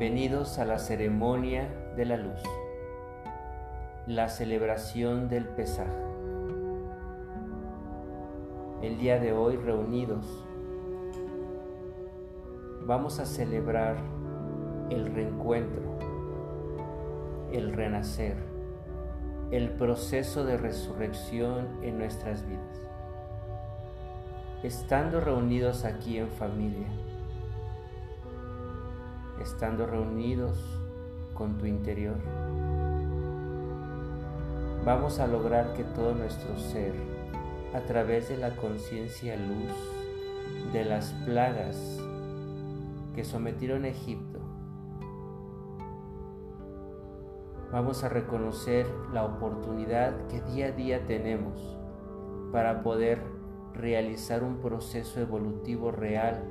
[0.00, 2.40] Bienvenidos a la ceremonia de la luz,
[4.06, 5.90] la celebración del Pesaj.
[8.80, 10.24] El día de hoy reunidos
[12.86, 13.98] vamos a celebrar
[14.88, 15.98] el reencuentro,
[17.52, 18.38] el renacer,
[19.50, 22.88] el proceso de resurrección en nuestras vidas.
[24.62, 26.88] Estando reunidos aquí en familia,
[29.40, 30.58] estando reunidos
[31.34, 32.16] con tu interior,
[34.84, 36.92] vamos a lograr que todo nuestro ser,
[37.74, 41.98] a través de la conciencia luz, de las plagas
[43.14, 44.38] que sometieron a Egipto,
[47.72, 51.76] vamos a reconocer la oportunidad que día a día tenemos
[52.52, 53.22] para poder
[53.74, 56.42] realizar un proceso evolutivo real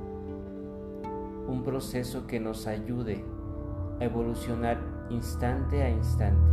[1.50, 3.26] un proceso que nos ayude
[4.00, 6.52] a evolucionar instante a instante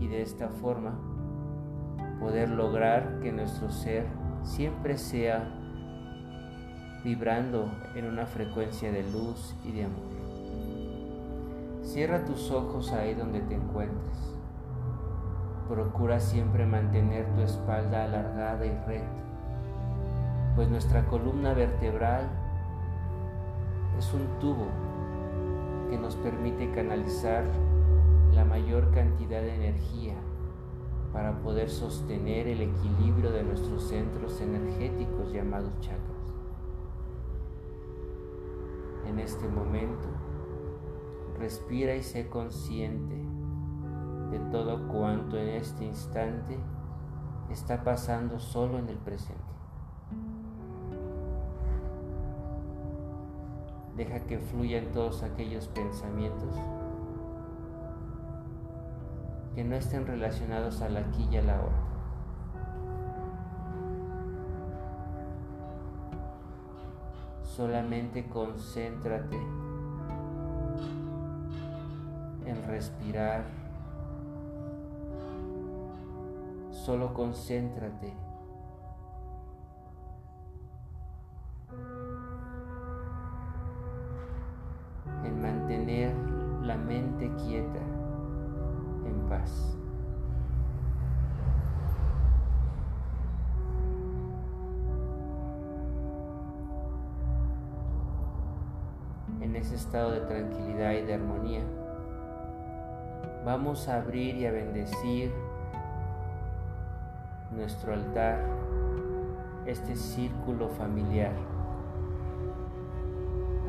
[0.00, 0.96] y de esta forma
[2.20, 4.06] poder lograr que nuestro ser
[4.42, 5.52] siempre sea
[7.04, 10.08] vibrando en una frecuencia de luz y de amor.
[11.82, 14.36] Cierra tus ojos ahí donde te encuentres.
[15.68, 19.22] Procura siempre mantener tu espalda alargada y recta,
[20.54, 22.28] pues nuestra columna vertebral
[23.96, 24.66] es un tubo
[25.88, 27.44] que nos permite canalizar
[28.32, 30.14] la mayor cantidad de energía
[31.12, 36.18] para poder sostener el equilibrio de nuestros centros energéticos llamados chakras.
[39.06, 40.08] En este momento,
[41.38, 43.16] respira y sé consciente
[44.30, 46.58] de todo cuanto en este instante
[47.50, 49.57] está pasando solo en el presente.
[53.98, 56.54] Deja que fluyan todos aquellos pensamientos
[59.56, 61.82] que no estén relacionados al aquí y a la hora.
[67.42, 69.36] Solamente concéntrate
[72.46, 73.42] en respirar.
[76.70, 78.27] Solo concéntrate
[99.40, 101.62] En ese estado de tranquilidad y de armonía,
[103.44, 105.32] vamos a abrir y a bendecir
[107.56, 108.40] nuestro altar,
[109.64, 111.32] este círculo familiar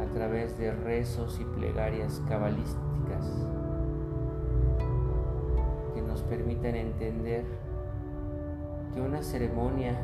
[0.02, 3.48] a través de rezos y plegarias cabalísticas
[5.94, 7.46] que nos permitan entender
[8.94, 10.00] que una ceremonia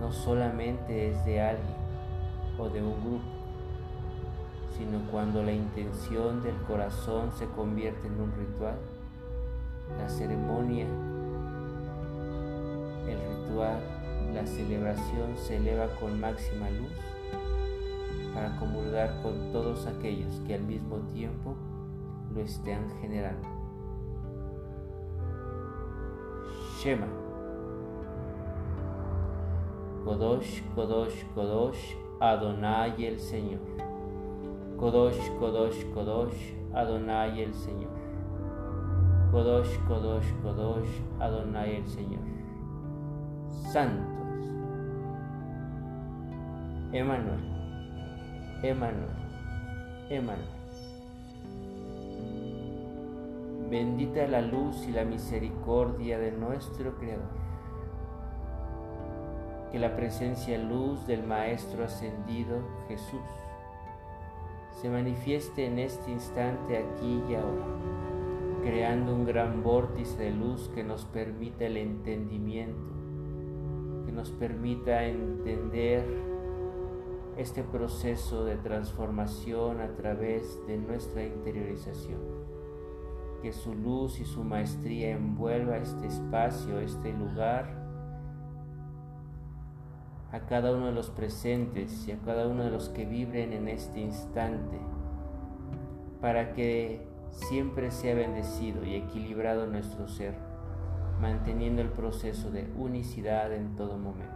[0.00, 1.76] no solamente es de alguien
[2.58, 3.33] o de un grupo,
[4.76, 8.76] sino cuando la intención del corazón se convierte en un ritual,
[9.98, 10.86] la ceremonia,
[13.06, 13.78] el ritual,
[14.34, 16.92] la celebración se eleva con máxima luz
[18.34, 21.54] para comulgar con todos aquellos que al mismo tiempo
[22.34, 23.48] lo estén generando.
[26.82, 27.06] Shema.
[30.04, 33.93] Kodosh, Kodosh, Kodosh, Adonai el Señor.
[34.84, 37.88] Kodosh, Kodosh, Kodosh, Adonai el Señor.
[39.32, 42.20] Kodosh, Kodosh, Kodosh, Adonai el Señor.
[43.72, 44.44] Santos.
[46.92, 47.40] Emanuel.
[48.62, 49.08] Emmanuel,
[50.10, 50.48] Emmanuel.
[53.70, 57.32] Bendita la luz y la misericordia de nuestro Creador.
[59.72, 63.22] Que la presencia luz del Maestro ascendido Jesús
[64.84, 67.64] se manifieste en este instante aquí y ahora,
[68.62, 72.92] creando un gran vórtice de luz que nos permita el entendimiento,
[74.04, 76.04] que nos permita entender
[77.38, 82.20] este proceso de transformación a través de nuestra interiorización.
[83.40, 87.83] Que su luz y su maestría envuelva este espacio, este lugar,
[90.34, 93.68] a cada uno de los presentes y a cada uno de los que vibren en
[93.68, 94.80] este instante,
[96.20, 100.34] para que siempre sea bendecido y equilibrado nuestro ser,
[101.20, 104.34] manteniendo el proceso de unicidad en todo momento.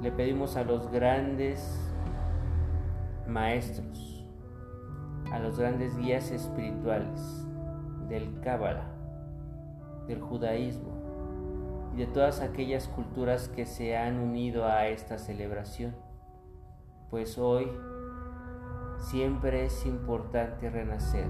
[0.00, 1.80] Le pedimos a los grandes
[3.26, 4.24] maestros,
[5.32, 7.48] a los grandes guías espirituales
[8.08, 8.86] del Cábala,
[10.06, 10.91] del judaísmo
[11.94, 15.94] y de todas aquellas culturas que se han unido a esta celebración,
[17.10, 17.70] pues hoy
[18.98, 21.26] siempre es importante renacer,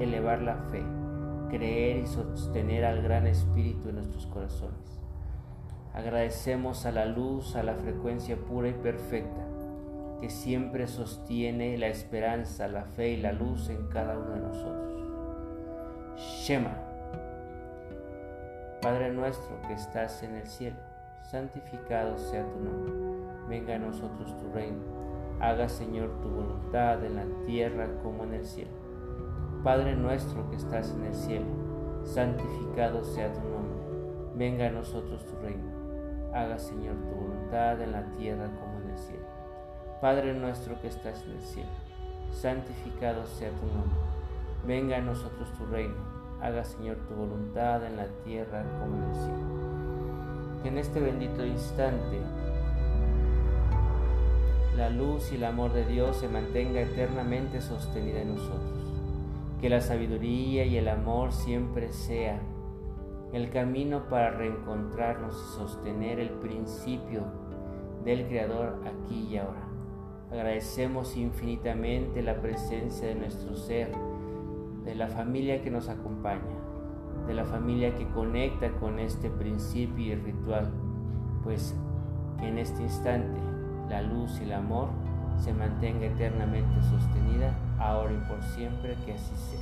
[0.00, 0.82] elevar la fe,
[1.48, 5.00] creer y sostener al gran Espíritu en nuestros corazones.
[5.94, 9.46] Agradecemos a la luz, a la frecuencia pura y perfecta,
[10.20, 14.88] que siempre sostiene la esperanza, la fe y la luz en cada uno de nosotros.
[16.16, 16.87] Shema.
[18.82, 20.76] Padre nuestro que estás en el cielo,
[21.20, 22.92] santificado sea tu nombre.
[23.48, 24.78] Venga a nosotros tu reino.
[25.40, 28.70] Haga, Señor, tu voluntad en la tierra como en el cielo.
[29.64, 31.46] Padre nuestro que estás en el cielo,
[32.04, 33.80] santificado sea tu nombre.
[34.36, 36.32] Venga a nosotros tu reino.
[36.32, 39.26] Haga, Señor, tu voluntad en la tierra como en el cielo.
[40.00, 41.70] Padre nuestro que estás en el cielo,
[42.30, 43.98] santificado sea tu nombre.
[44.64, 46.17] Venga a nosotros tu reino.
[46.40, 50.62] Haga, Señor, tu voluntad en la tierra como en el cielo.
[50.62, 52.20] Que en este bendito instante
[54.76, 58.78] la luz y el amor de Dios se mantenga eternamente sostenida en nosotros.
[59.60, 62.40] Que la sabiduría y el amor siempre sea
[63.32, 67.24] el camino para reencontrarnos y sostener el principio
[68.04, 69.68] del Creador aquí y ahora.
[70.30, 73.90] Agradecemos infinitamente la presencia de nuestro ser,
[74.88, 76.40] de la familia que nos acompaña,
[77.26, 80.70] de la familia que conecta con este principio y ritual,
[81.44, 81.76] pues
[82.40, 83.38] que en este instante
[83.90, 84.88] la luz y el amor
[85.36, 89.60] se mantenga eternamente sostenida, ahora y por siempre, que así sea.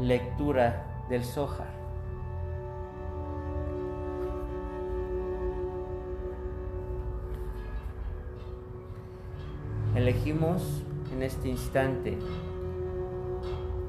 [0.00, 1.81] Lectura del Zohar.
[10.02, 10.82] Elegimos
[11.12, 12.18] en este instante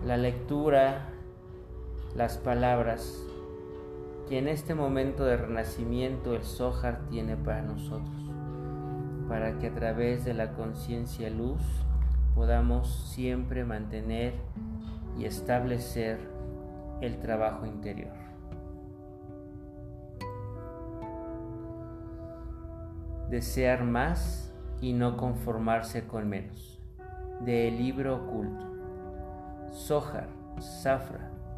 [0.06, 1.10] la lectura,
[2.16, 3.20] las palabras
[4.30, 8.16] que en este momento de renacimiento el Zohar tiene para nosotros,
[9.28, 11.64] para que a través de la conciencia luz
[12.36, 14.36] podamos siempre mantener
[15.18, 16.20] y establecer
[17.02, 18.14] el trabajo interior.
[23.32, 24.53] Desear más
[24.84, 26.80] y no conformarse con menos.
[27.40, 28.66] Del libro oculto.
[29.72, 30.28] Sohar,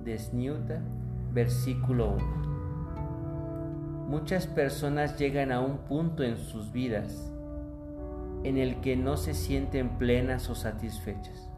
[0.04, 0.80] Desniuta,
[1.33, 2.24] versículo 1.
[4.07, 7.33] Muchas personas llegan a un punto en sus vidas
[8.44, 11.50] en el que no se sienten plenas o satisfechas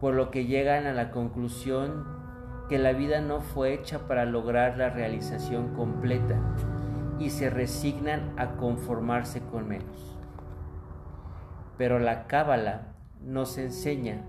[0.00, 2.04] por lo que llegan a la conclusión
[2.68, 6.40] que la vida no fue hecha para lograr la realización completa
[7.20, 10.16] y se resignan a conformarse con menos.
[11.76, 12.88] Pero la cábala
[13.22, 14.24] nos enseña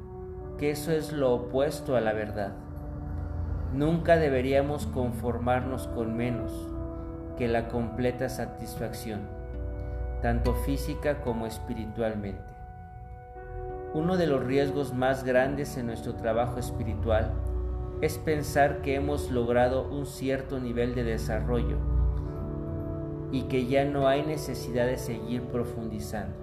[0.58, 2.52] que eso es lo opuesto a la verdad.
[3.74, 6.52] Nunca deberíamos conformarnos con menos
[7.38, 9.22] que la completa satisfacción,
[10.22, 12.44] tanto física como espiritualmente.
[13.94, 17.32] Uno de los riesgos más grandes en nuestro trabajo espiritual
[18.02, 21.91] es pensar que hemos logrado un cierto nivel de desarrollo
[23.32, 26.36] y que ya no hay necesidad de seguir profundizando.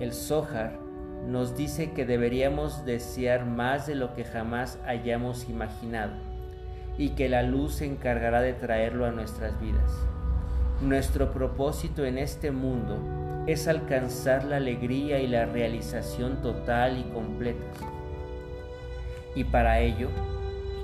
[0.00, 0.78] El Zohar
[1.26, 6.12] nos dice que deberíamos desear más de lo que jamás hayamos imaginado
[6.96, 9.92] y que la luz se encargará de traerlo a nuestras vidas.
[10.80, 17.64] Nuestro propósito en este mundo es alcanzar la alegría y la realización total y completa.
[19.34, 20.08] Y para ello,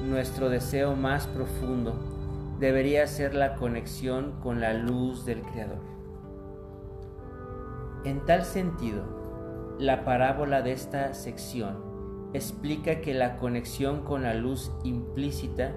[0.03, 2.14] nuestro deseo más profundo
[2.59, 5.83] debería ser la conexión con la luz del Creador.
[8.05, 9.03] En tal sentido,
[9.79, 11.77] la parábola de esta sección
[12.33, 15.73] explica que la conexión con la luz implícita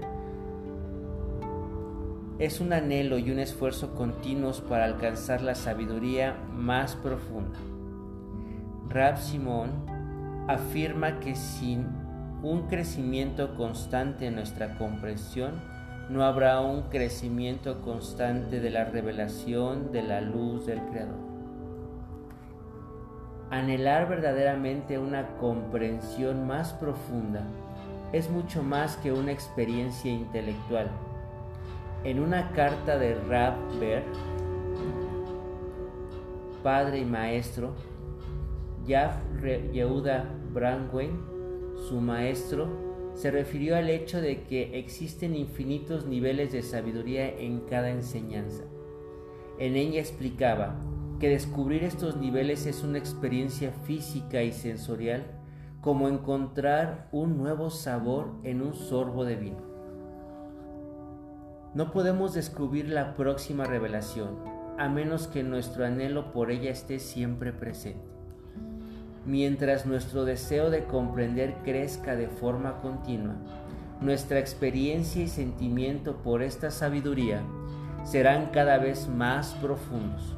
[2.40, 7.58] es un anhelo y un esfuerzo continuos para alcanzar la sabiduría más profunda.
[8.90, 9.72] Rab Simón
[10.48, 11.88] afirma que sin
[12.44, 15.60] un crecimiento constante en nuestra comprensión,
[16.10, 21.28] no habrá un crecimiento constante de la revelación de la luz del Creador.
[23.50, 27.44] Anhelar verdaderamente una comprensión más profunda
[28.14, 30.90] es mucho más que una experiencia intelectual
[32.04, 34.04] en una carta de Rab Ber,
[36.64, 37.74] padre y maestro,
[38.86, 39.16] Yaf
[39.74, 41.20] Yehuda Brandwein,
[41.90, 42.87] su maestro,
[43.18, 48.64] se refirió al hecho de que existen infinitos niveles de sabiduría en cada enseñanza.
[49.58, 50.76] En ella explicaba
[51.20, 55.26] que descubrir estos niveles es una experiencia física y sensorial
[55.82, 59.64] como encontrar un nuevo sabor en un sorbo de vino.
[61.74, 64.38] No podemos descubrir la próxima revelación
[64.78, 68.17] a menos que nuestro anhelo por ella esté siempre presente.
[69.28, 73.36] Mientras nuestro deseo de comprender crezca de forma continua,
[74.00, 77.42] nuestra experiencia y sentimiento por esta sabiduría
[78.06, 80.38] serán cada vez más profundos.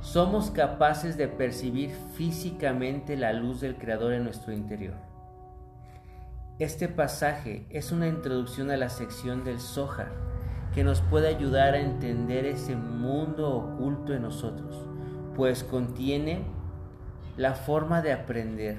[0.00, 4.94] Somos capaces de percibir físicamente la luz del Creador en nuestro interior.
[6.60, 10.12] Este pasaje es una introducción a la sección del Zohar
[10.72, 14.86] que nos puede ayudar a entender ese mundo oculto en nosotros,
[15.34, 16.44] pues contiene
[17.40, 18.76] la forma de aprender,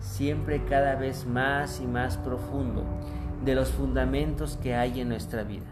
[0.00, 2.82] siempre cada vez más y más profundo,
[3.44, 5.70] de los fundamentos que hay en nuestra vida.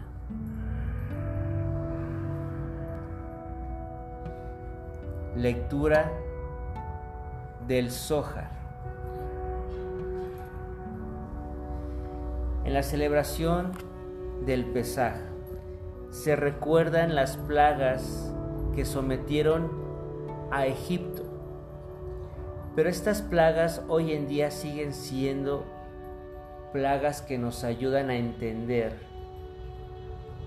[5.35, 6.13] Lectura
[7.67, 8.49] del Zohar.
[12.65, 13.73] En la celebración
[14.47, 15.17] del Pesaj
[16.11, 18.33] se recuerdan las plagas
[18.77, 19.69] que sometieron
[20.53, 21.30] a Egipto.
[22.77, 25.65] Pero estas plagas hoy en día siguen siendo
[26.73, 29.11] plagas que nos ayudan a entender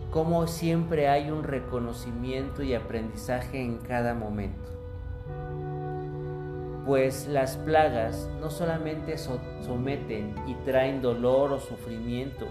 [0.09, 4.71] cómo siempre hay un reconocimiento y aprendizaje en cada momento.
[6.85, 12.45] Pues las plagas no solamente someten y traen dolor o sufrimiento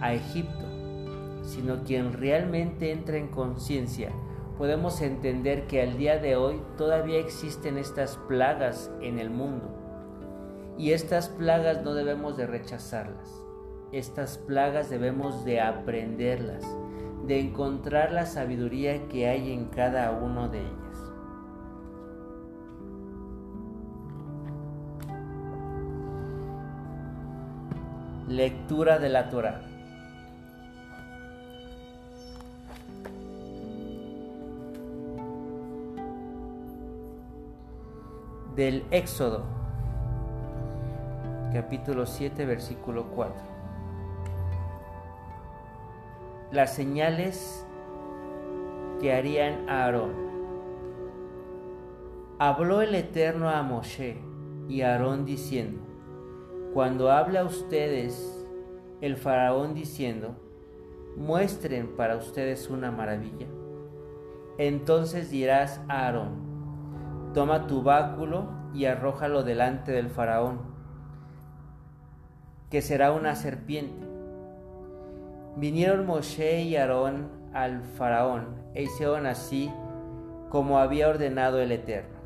[0.00, 0.64] a Egipto,
[1.42, 4.10] sino quien realmente entra en conciencia,
[4.58, 9.68] podemos entender que al día de hoy todavía existen estas plagas en el mundo.
[10.76, 13.40] Y estas plagas no debemos de rechazarlas.
[13.92, 16.64] Estas plagas debemos de aprenderlas,
[17.26, 20.74] de encontrar la sabiduría que hay en cada uno de ellas.
[28.26, 29.77] Lectura de la Torah.
[38.58, 39.44] Del Éxodo,
[41.52, 43.36] capítulo 7, versículo 4.
[46.50, 47.64] Las señales
[49.00, 50.12] que harían a Aarón.
[52.40, 54.18] Habló el Eterno a Moshe
[54.68, 55.80] y a Aarón diciendo,
[56.74, 58.44] cuando habla a ustedes
[59.00, 60.34] el faraón diciendo,
[61.16, 63.46] muestren para ustedes una maravilla,
[64.58, 66.57] entonces dirás a Aarón,
[67.38, 70.58] Toma tu báculo y arrójalo delante del faraón,
[72.68, 74.04] que será una serpiente.
[75.54, 79.72] Vinieron Moshe y Aarón al faraón e hicieron así
[80.48, 82.18] como había ordenado el Eterno.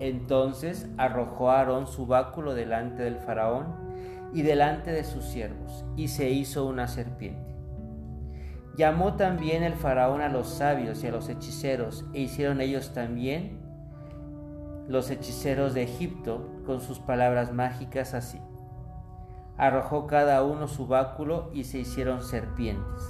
[0.00, 3.66] Entonces arrojó Aarón su báculo delante del faraón
[4.32, 7.54] y delante de sus siervos, y se hizo una serpiente.
[8.76, 13.62] Llamó también el faraón a los sabios y a los hechiceros, e hicieron ellos también
[14.88, 18.40] los hechiceros de Egipto con sus palabras mágicas así.
[19.56, 23.02] Arrojó cada uno su báculo y se hicieron serpientes.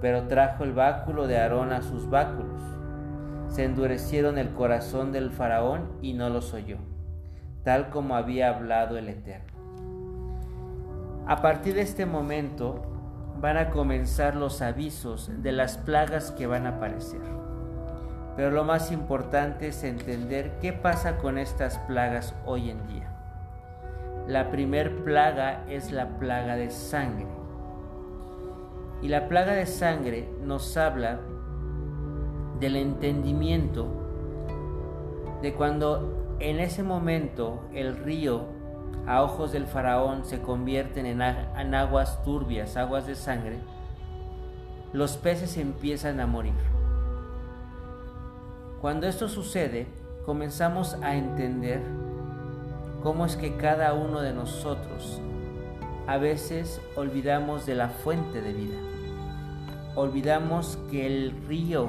[0.00, 2.62] Pero trajo el báculo de Aarón a sus báculos.
[3.48, 6.76] Se endurecieron el corazón del faraón y no los oyó,
[7.64, 9.58] tal como había hablado el Eterno.
[11.26, 12.82] A partir de este momento
[13.40, 17.20] van a comenzar los avisos de las plagas que van a aparecer.
[18.38, 23.08] Pero lo más importante es entender qué pasa con estas plagas hoy en día.
[24.28, 27.26] La primer plaga es la plaga de sangre.
[29.02, 31.18] Y la plaga de sangre nos habla
[32.60, 33.88] del entendimiento
[35.42, 38.44] de cuando en ese momento el río
[39.08, 43.58] a ojos del faraón se convierten en, aguas turbias, aguas de sangre,
[44.92, 46.77] los peces empiezan a morir.
[48.80, 49.88] Cuando esto sucede,
[50.24, 51.82] comenzamos a entender
[53.02, 55.20] cómo es que cada uno de nosotros
[56.06, 58.78] a veces olvidamos de la fuente de vida.
[59.96, 61.88] Olvidamos que el río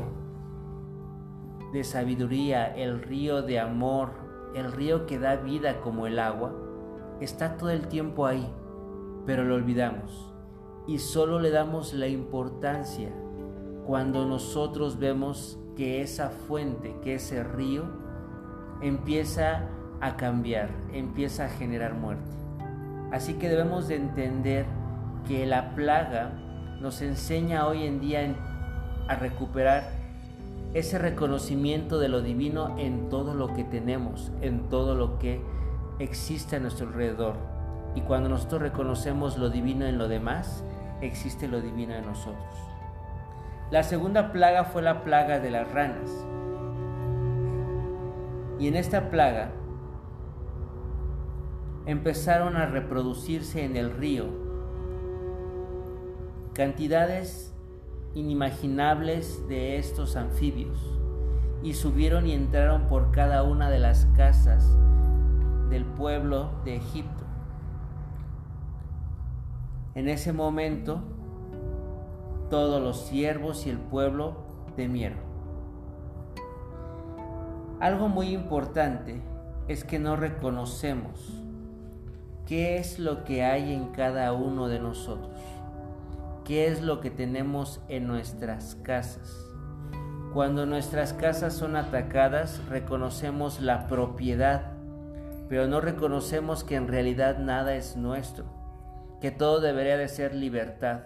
[1.74, 4.10] de sabiduría, el río de amor,
[4.56, 6.52] el río que da vida como el agua,
[7.22, 8.52] está todo el tiempo ahí,
[9.28, 10.34] pero lo olvidamos.
[10.88, 13.12] Y solo le damos la importancia
[13.86, 17.86] cuando nosotros vemos que esa fuente, que ese río
[18.82, 19.70] empieza
[20.02, 22.30] a cambiar, empieza a generar muerte.
[23.14, 24.66] Así que debemos de entender
[25.26, 26.34] que la plaga
[26.82, 28.36] nos enseña hoy en día
[29.08, 29.90] a recuperar
[30.74, 35.42] ese reconocimiento de lo divino en todo lo que tenemos, en todo lo que
[36.00, 37.36] existe a nuestro alrededor.
[37.96, 40.62] Y cuando nosotros reconocemos lo divino en lo demás,
[41.00, 42.69] existe lo divino en nosotros.
[43.72, 46.10] La segunda plaga fue la plaga de las ranas.
[48.60, 49.52] Y en esta plaga
[51.86, 54.26] empezaron a reproducirse en el río
[56.54, 57.56] cantidades
[58.16, 60.78] inimaginables de estos anfibios
[61.62, 64.68] y subieron y entraron por cada una de las casas
[65.70, 67.24] del pueblo de Egipto.
[69.96, 71.04] En ese momento,
[72.50, 74.38] todos los siervos y el pueblo
[74.76, 75.20] temieron.
[77.80, 79.22] Algo muy importante
[79.68, 81.34] es que no reconocemos
[82.46, 85.40] qué es lo que hay en cada uno de nosotros
[86.50, 89.46] qué es lo que tenemos en nuestras casas.
[90.34, 94.72] Cuando nuestras casas son atacadas, reconocemos la propiedad,
[95.48, 98.46] pero no reconocemos que en realidad nada es nuestro,
[99.22, 101.02] que todo debería de ser libertad,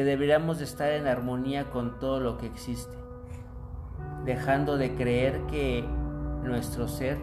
[0.00, 2.96] que deberíamos de estar en armonía con todo lo que existe,
[4.24, 5.84] dejando de creer que
[6.42, 7.18] nuestro ser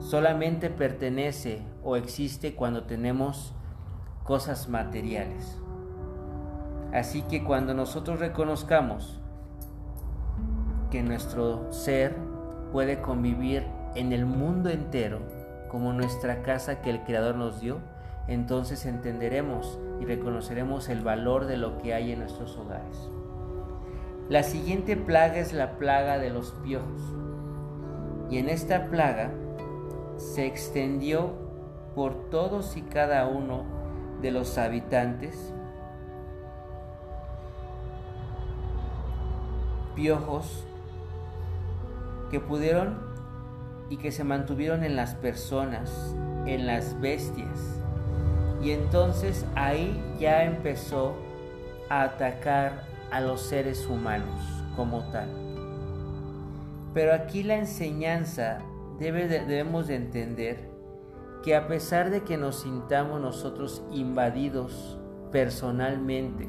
[0.00, 3.54] solamente pertenece o existe cuando tenemos
[4.24, 5.60] cosas materiales.
[6.92, 9.20] Así que cuando nosotros reconozcamos
[10.90, 12.16] que nuestro ser
[12.72, 13.62] puede convivir
[13.94, 15.20] en el mundo entero
[15.70, 17.78] como nuestra casa que el Creador nos dio,
[18.28, 23.08] entonces entenderemos y reconoceremos el valor de lo que hay en nuestros hogares.
[24.28, 27.00] La siguiente plaga es la plaga de los piojos.
[28.30, 29.30] Y en esta plaga
[30.18, 31.32] se extendió
[31.94, 33.64] por todos y cada uno
[34.20, 35.54] de los habitantes
[39.94, 40.66] piojos
[42.30, 42.98] que pudieron
[43.88, 46.14] y que se mantuvieron en las personas,
[46.46, 47.77] en las bestias.
[48.62, 51.14] Y entonces ahí ya empezó
[51.88, 54.40] a atacar a los seres humanos
[54.76, 55.28] como tal.
[56.94, 58.60] Pero aquí la enseñanza
[58.98, 60.68] debe debemos de entender
[61.42, 64.98] que a pesar de que nos sintamos nosotros invadidos
[65.30, 66.48] personalmente,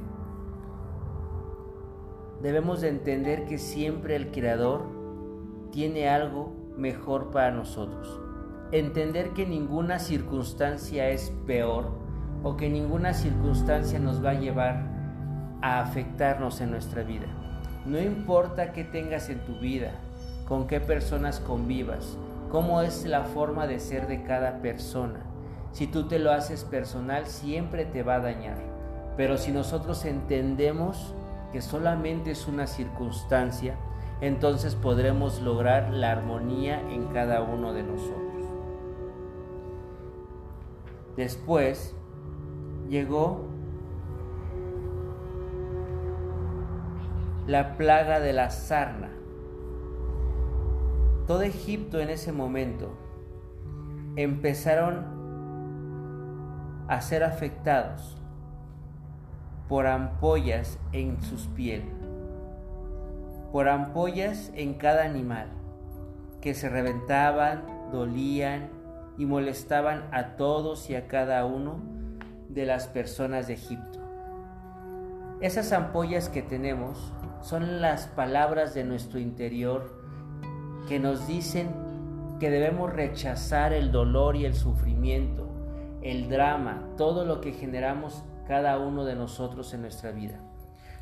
[2.41, 4.85] debemos de entender que siempre el Creador
[5.71, 8.19] tiene algo mejor para nosotros.
[8.71, 11.91] Entender que ninguna circunstancia es peor
[12.43, 14.83] o que ninguna circunstancia nos va a llevar
[15.61, 17.27] a afectarnos en nuestra vida.
[17.85, 19.91] No importa qué tengas en tu vida,
[20.47, 22.17] con qué personas convivas,
[22.51, 25.19] cómo es la forma de ser de cada persona.
[25.71, 28.57] Si tú te lo haces personal, siempre te va a dañar.
[29.17, 31.13] Pero si nosotros entendemos
[31.51, 33.75] que solamente es una circunstancia,
[34.21, 38.45] entonces podremos lograr la armonía en cada uno de nosotros.
[41.15, 41.95] Después
[42.89, 43.45] llegó
[47.45, 49.09] la plaga de la sarna.
[51.27, 52.91] Todo Egipto en ese momento
[54.15, 55.05] empezaron
[56.87, 58.17] a ser afectados
[59.67, 61.83] por ampollas en sus piel,
[63.51, 65.47] por ampollas en cada animal,
[66.41, 68.69] que se reventaban, dolían
[69.19, 71.98] y molestaban a todos y a cada uno
[72.49, 73.99] de las personas de Egipto.
[75.39, 79.97] Esas ampollas que tenemos son las palabras de nuestro interior
[80.89, 81.69] que nos dicen
[82.39, 85.47] que debemos rechazar el dolor y el sufrimiento,
[86.01, 90.39] el drama, todo lo que generamos cada uno de nosotros en nuestra vida.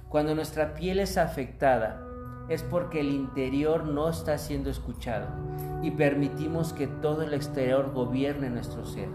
[0.09, 2.03] Cuando nuestra piel es afectada,
[2.49, 5.27] es porque el interior no está siendo escuchado
[5.81, 9.09] y permitimos que todo el exterior gobierne nuestro ser,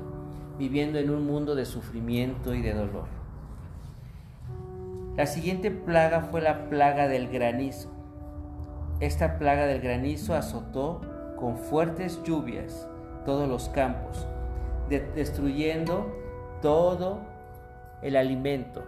[0.63, 3.07] viviendo en un mundo de sufrimiento y de dolor.
[5.17, 7.91] La siguiente plaga fue la plaga del granizo.
[9.01, 11.01] Esta plaga del granizo azotó
[11.37, 12.87] con fuertes lluvias
[13.27, 14.29] todos los campos,
[14.89, 16.15] destruyendo
[16.63, 17.19] todo
[18.01, 18.85] el alimento,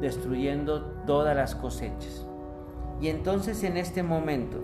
[0.00, 2.26] destruyendo todas las cosechas.
[2.98, 4.56] Y entonces en este momento,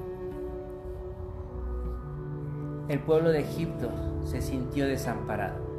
[2.89, 3.91] el pueblo de Egipto
[4.25, 5.74] se sintió desamparado.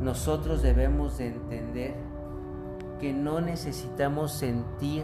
[0.00, 1.94] Nosotros debemos de entender
[3.00, 5.02] que no necesitamos sentir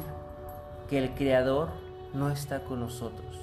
[0.89, 1.69] que el Creador
[2.13, 3.41] no está con nosotros.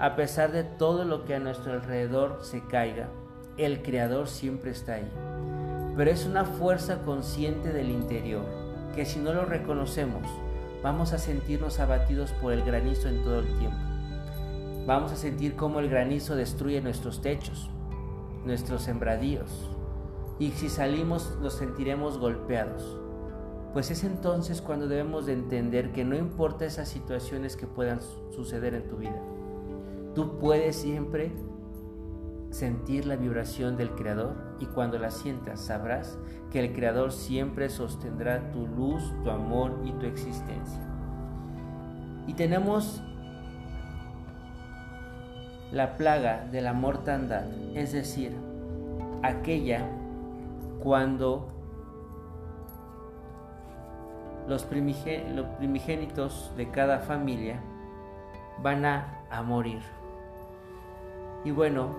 [0.00, 3.08] A pesar de todo lo que a nuestro alrededor se caiga,
[3.56, 5.10] el Creador siempre está ahí.
[5.96, 8.44] pero es una fuerza consciente del interior,
[8.94, 10.22] que si no lo reconocemos,
[10.82, 13.76] vamos a sentirnos abatidos por el granizo en todo el tiempo.
[14.86, 17.68] Vamos a sentir cómo el granizo destruye nuestros techos,
[18.46, 19.70] nuestros sembradíos,
[20.40, 22.96] y si salimos nos sentiremos golpeados.
[23.74, 28.00] Pues es entonces cuando debemos de entender que no importa esas situaciones que puedan
[28.30, 29.22] suceder en tu vida,
[30.14, 31.30] tú puedes siempre
[32.50, 36.18] sentir la vibración del Creador y cuando la sientas sabrás
[36.50, 40.80] que el Creador siempre sostendrá tu luz, tu amor y tu existencia.
[42.26, 43.02] Y tenemos
[45.70, 48.34] la plaga de la mortandad, es decir,
[49.22, 49.86] aquella
[50.82, 51.48] cuando
[54.48, 57.60] los, primigénitos de cada familia
[58.62, 59.82] van a, a morir.
[61.44, 61.94] Y bueno,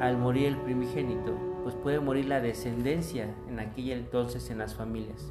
[0.00, 5.30] al morir el primigénito, pues puede morir la descendencia en aquella entonces en las familias.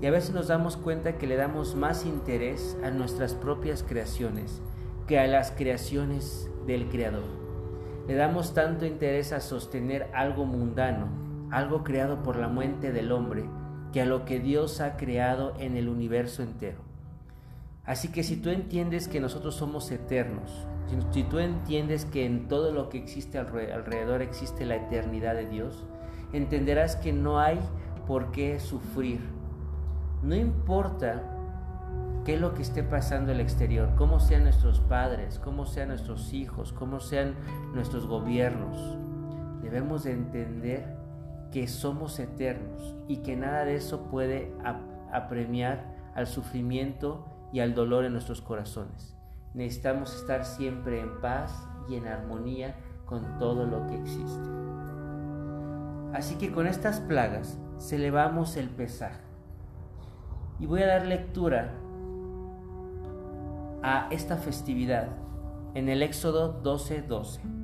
[0.00, 4.60] Y a veces nos damos cuenta que le damos más interés a nuestras propias creaciones
[5.06, 7.24] que a las creaciones del Creador.
[8.06, 13.44] Le damos tanto interés a sostener algo mundano, algo creado por la mente del hombre,
[13.92, 16.78] que a lo que Dios ha creado en el universo entero.
[17.84, 20.66] Así que si tú entiendes que nosotros somos eternos,
[21.10, 25.84] si, tú entiendes que en todo lo que existe alrededor existe la eternidad de Dios,
[26.32, 27.58] entenderás que no hay
[28.06, 29.20] por qué sufrir.
[30.22, 31.22] No importa
[32.24, 35.88] qué es lo que esté pasando en el exterior, cómo sean nuestros padres, cómo sean
[35.88, 37.34] nuestros hijos, cómo sean
[37.74, 38.96] nuestros gobiernos.
[39.62, 40.93] Debemos de entender
[41.54, 44.52] que somos eternos y que nada de eso puede
[45.12, 45.84] apremiar
[46.16, 49.16] al sufrimiento y al dolor en nuestros corazones.
[49.54, 51.56] Necesitamos estar siempre en paz
[51.88, 52.74] y en armonía
[53.06, 54.48] con todo lo que existe.
[56.12, 59.22] Así que con estas plagas celebramos el pesaje.
[60.58, 61.72] Y voy a dar lectura
[63.84, 65.06] a esta festividad
[65.74, 67.06] en el Éxodo 12:12.
[67.06, 67.63] 12.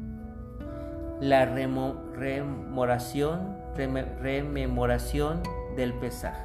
[1.20, 5.42] La rememoración, rememoración
[5.76, 6.42] del pesaje.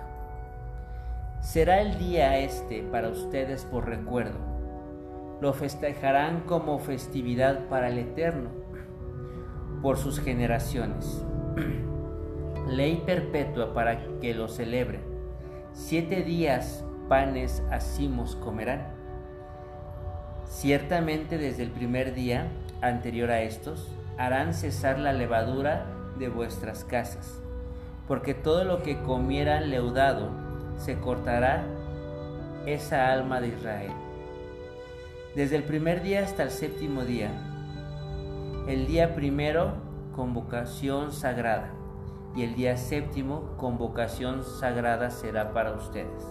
[1.42, 4.56] Será el día este para ustedes por recuerdo
[5.42, 8.50] lo festejarán como festividad para el Eterno
[9.82, 11.24] por sus generaciones.
[12.68, 15.02] Ley perpetua para que lo celebren.
[15.74, 18.88] Siete días panes asimos comerán.
[20.48, 22.48] Ciertamente desde el primer día
[22.82, 25.86] anterior a estos harán cesar la levadura
[26.18, 27.42] de vuestras casas,
[28.08, 30.30] porque todo lo que comieran leudado
[30.78, 31.64] se cortará
[32.66, 34.06] esa alma de Israel
[35.36, 37.30] desde el primer día hasta el séptimo día.
[38.70, 39.74] El día primero,
[40.16, 41.74] convocación sagrada,
[42.36, 46.26] y el día séptimo, convocación sagrada será para ustedes.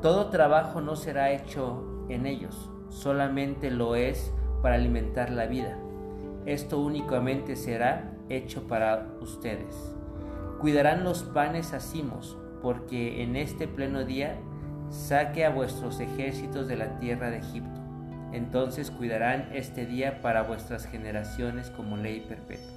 [0.00, 5.78] Todo trabajo no será hecho en ellos, solamente lo es para alimentar la vida.
[6.46, 9.74] Esto únicamente será hecho para ustedes.
[10.60, 14.36] Cuidarán los panes asimos, porque en este pleno día
[14.90, 17.84] saque a vuestros ejércitos de la tierra de Egipto
[18.34, 22.72] entonces cuidarán este día para vuestras generaciones como ley perpetua.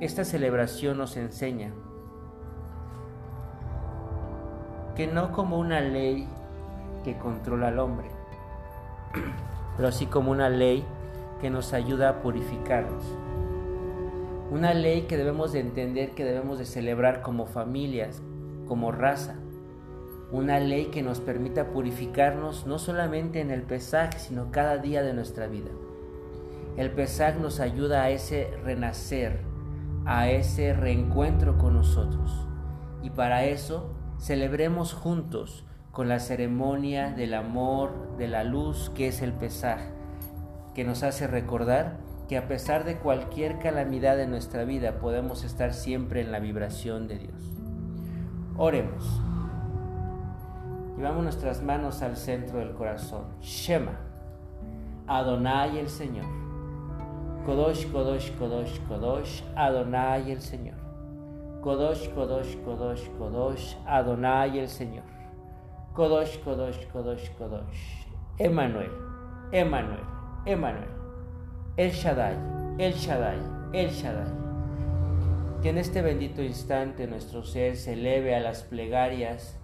[0.00, 1.70] Esta celebración nos enseña
[4.96, 6.26] que no como una ley
[7.04, 8.08] que controla al hombre,
[9.78, 10.84] pero así como una ley
[11.40, 13.04] que nos ayuda a purificarnos.
[14.50, 18.20] Una ley que debemos de entender que debemos de celebrar como familias,
[18.66, 19.36] como raza,
[20.32, 25.14] una ley que nos permita purificarnos no solamente en el Pesaj, sino cada día de
[25.14, 25.70] nuestra vida.
[26.76, 29.38] El Pesaj nos ayuda a ese renacer,
[30.06, 32.32] a ese reencuentro con nosotros.
[33.04, 35.64] Y para eso celebremos juntos
[35.98, 39.80] con la ceremonia del amor, de la luz que es el Pesaj,
[40.72, 41.96] que nos hace recordar
[42.28, 47.08] que a pesar de cualquier calamidad en nuestra vida podemos estar siempre en la vibración
[47.08, 47.52] de Dios.
[48.56, 49.20] Oremos.
[50.96, 53.24] Llevamos nuestras manos al centro del corazón.
[53.40, 53.98] Shema.
[55.08, 56.26] Adonai el Señor.
[57.44, 59.42] Kodosh, Kodosh, Kodosh, Kodosh.
[59.56, 60.76] Adonai el Señor.
[61.60, 63.76] Kodosh, Kodosh, Kodosh, Kodosh.
[63.84, 65.17] Adonai el Señor.
[65.98, 68.06] Kodosh, Kodosh, Kodosh, Kodosh.
[68.38, 68.88] Emanuel,
[69.50, 70.04] Emanuel,
[70.46, 70.86] Emanuel.
[71.76, 72.36] El Shaddai,
[72.78, 73.38] El Shaddai,
[73.72, 74.32] El Shaddai.
[75.60, 79.58] Que en este bendito instante nuestro ser se eleve a las plegarias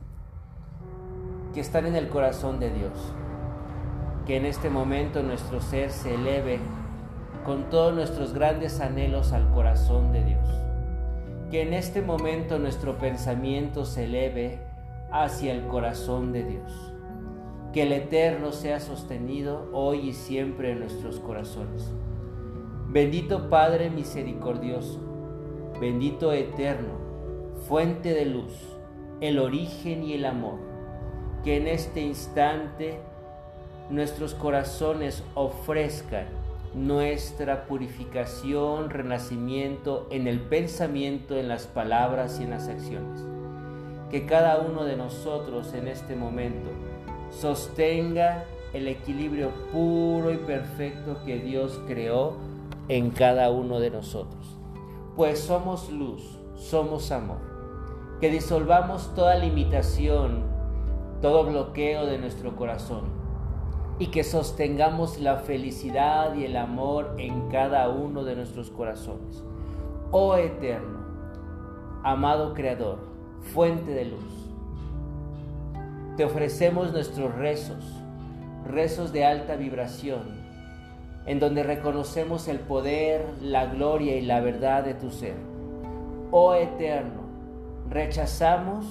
[1.55, 3.15] que están en el corazón de Dios.
[4.27, 6.59] Que en este momento nuestro ser se eleve
[7.45, 10.49] con todos nuestros grandes anhelos al corazón de Dios.
[11.53, 14.74] Que en este momento nuestro pensamiento se eleve
[15.15, 16.93] hacia el corazón de Dios.
[17.73, 21.89] Que el Eterno sea sostenido hoy y siempre en nuestros corazones.
[22.89, 24.99] Bendito Padre misericordioso,
[25.81, 26.95] bendito Eterno,
[27.69, 28.53] fuente de luz,
[29.21, 30.59] el origen y el amor,
[31.45, 32.99] que en este instante
[33.91, 36.27] nuestros corazones ofrezcan
[36.75, 43.34] nuestra purificación, renacimiento en el pensamiento, en las palabras y en las acciones.
[44.11, 46.71] Que cada uno de nosotros en este momento
[47.31, 52.35] sostenga el equilibrio puro y perfecto que Dios creó
[52.89, 54.57] en cada uno de nosotros.
[55.17, 57.39] Pues somos luz, somos amor.
[58.21, 60.43] Que disolvamos toda limitación,
[61.23, 63.25] todo bloqueo de nuestro corazón
[63.99, 69.45] y que sostengamos la felicidad y el amor en cada uno de nuestros corazones.
[70.11, 70.99] Oh eterno,
[72.03, 72.99] amado Creador,
[73.45, 74.45] fuente de luz,
[76.17, 77.85] te ofrecemos nuestros rezos,
[78.67, 80.23] rezos de alta vibración,
[81.27, 85.37] en donde reconocemos el poder, la gloria y la verdad de tu ser.
[86.31, 87.23] Oh eterno,
[87.89, 88.87] rechazamos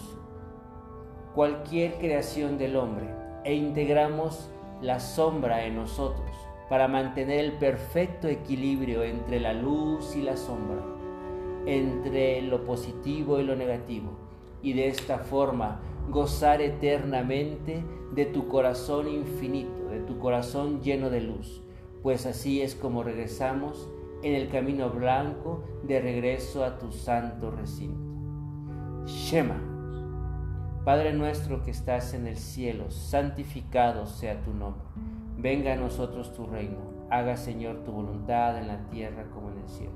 [1.36, 3.08] cualquier creación del hombre
[3.44, 4.50] e integramos
[4.82, 6.30] la sombra en nosotros
[6.70, 10.82] para mantener el perfecto equilibrio entre la luz y la sombra,
[11.66, 14.23] entre lo positivo y lo negativo,
[14.64, 17.84] y de esta forma gozar eternamente
[18.16, 21.64] de tu corazón infinito, de tu corazón lleno de luz
[22.04, 23.90] pues así es como regresamos
[24.22, 27.98] en el camino blanco de regreso a tu santo recinto.
[29.06, 29.60] Shema,
[30.84, 34.84] Padre nuestro que estás en el cielo, santificado sea tu nombre.
[35.38, 36.94] Venga a nosotros tu reino.
[37.10, 39.94] Haga, Señor, tu voluntad en la tierra como en el cielo.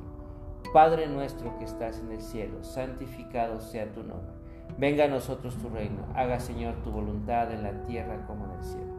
[0.73, 4.36] Padre nuestro que estás en el cielo, santificado sea tu nombre.
[4.77, 6.05] Venga a nosotros tu reino.
[6.13, 8.93] Haga, Señor, tu voluntad en la tierra como en el cielo.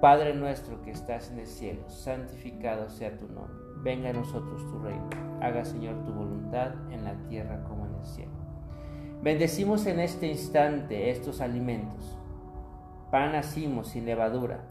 [0.00, 3.52] Padre nuestro que estás en el cielo, santificado sea tu nombre.
[3.82, 5.08] Venga a nosotros tu reino.
[5.40, 8.32] Haga, Señor, tu voluntad en la tierra como en el cielo.
[9.22, 12.16] Bendecimos en este instante estos alimentos.
[13.10, 14.68] Pan hacimos sin levadura,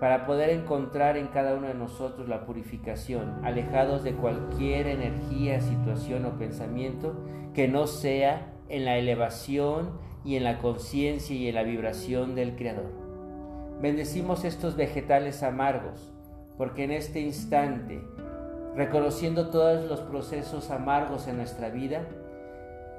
[0.00, 6.24] para poder encontrar en cada uno de nosotros la purificación, alejados de cualquier energía, situación
[6.24, 7.14] o pensamiento
[7.54, 9.90] que no sea en la elevación
[10.24, 12.92] y en la conciencia y en la vibración del Creador.
[13.80, 16.12] Bendecimos estos vegetales amargos,
[16.56, 18.02] porque en este instante,
[18.76, 22.02] reconociendo todos los procesos amargos en nuestra vida,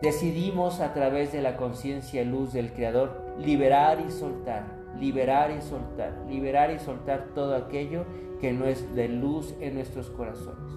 [0.02, 6.14] decidimos a través de la conciencia luz del Creador liberar y soltar, liberar y soltar,
[6.28, 8.06] liberar y soltar todo aquello
[8.40, 10.72] que no es de luz en nuestros corazones.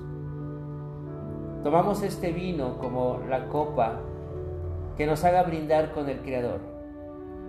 [1.62, 4.00] Tomamos este vino como la copa
[4.96, 6.72] que nos haga brindar con el Creador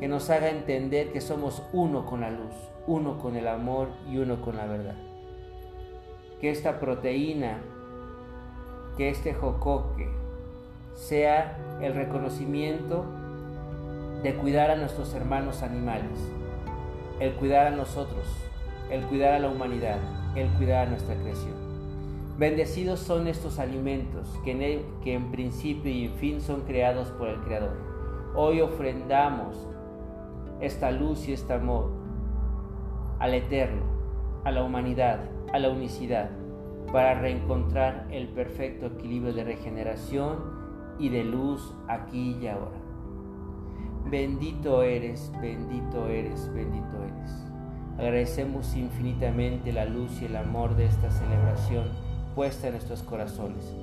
[0.04, 2.54] que nos haga entender que somos uno con la luz,
[2.88, 4.96] uno con el amor y uno con la verdad.
[6.42, 7.60] Que esta proteína,
[8.98, 10.10] que este jocoque
[10.94, 13.06] sea el reconocimiento
[14.24, 16.20] de cuidar a nuestros hermanos animales,
[17.24, 18.26] el cuidar a nosotros,
[18.92, 19.98] el cuidar a la humanidad,
[20.36, 21.54] el cuidar a nuestra creación.
[22.38, 27.30] Bendecidos son estos alimentos que en, que en principio y en fin son creados por
[27.30, 27.78] el Creador.
[28.36, 29.56] Hoy ofrendamos
[30.60, 31.92] esta luz y este amor
[33.20, 33.84] al eterno,
[34.44, 35.22] a la humanidad,
[35.54, 36.30] a la unicidad,
[36.92, 40.40] para reencontrar el perfecto equilibrio de regeneración
[41.00, 42.83] y de luz aquí y ahora.
[44.10, 47.44] Bendito eres, bendito eres, bendito eres.
[47.98, 51.90] Agradecemos infinitamente la luz y el amor de esta celebración
[52.36, 53.76] puesta en nuestros corazones.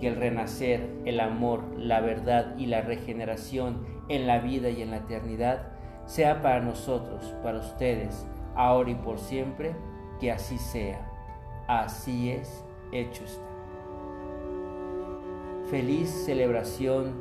[0.00, 4.90] Que el renacer, el amor, la verdad y la regeneración en la vida y en
[4.90, 5.72] la eternidad
[6.06, 9.74] sea para nosotros, para ustedes, ahora y por siempre,
[10.20, 11.12] que así sea.
[11.68, 13.42] Así es, hecho está.
[15.70, 17.14] Feliz celebración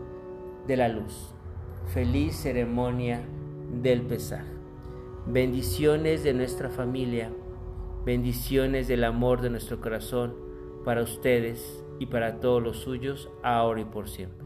[0.68, 1.35] de la luz.
[1.94, 3.22] Feliz ceremonia
[3.82, 4.52] del pesaje.
[5.28, 7.32] Bendiciones de nuestra familia.
[8.06, 10.36] Bendiciones del amor de nuestro corazón
[10.84, 14.46] para ustedes y para todos los suyos, ahora y por siempre.